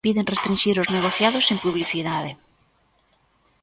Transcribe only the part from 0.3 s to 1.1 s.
restrinxir os